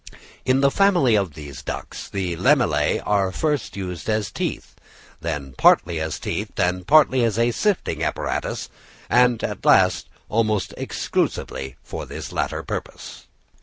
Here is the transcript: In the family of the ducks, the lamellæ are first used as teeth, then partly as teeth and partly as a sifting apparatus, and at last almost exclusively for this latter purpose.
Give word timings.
In 0.45 0.61
the 0.61 0.71
family 0.71 1.13
of 1.15 1.35
the 1.35 1.53
ducks, 1.63 2.09
the 2.09 2.35
lamellæ 2.35 3.03
are 3.05 3.31
first 3.31 3.77
used 3.77 4.09
as 4.09 4.31
teeth, 4.31 4.73
then 5.19 5.53
partly 5.59 5.99
as 5.99 6.17
teeth 6.17 6.59
and 6.59 6.87
partly 6.87 7.23
as 7.23 7.37
a 7.37 7.51
sifting 7.51 8.01
apparatus, 8.03 8.67
and 9.11 9.43
at 9.43 9.63
last 9.63 10.09
almost 10.27 10.73
exclusively 10.75 11.75
for 11.83 12.07
this 12.07 12.31
latter 12.31 12.63
purpose. 12.63 13.27